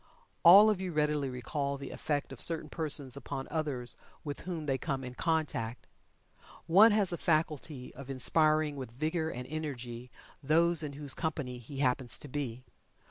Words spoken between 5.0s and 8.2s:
in contact. One has a faculty of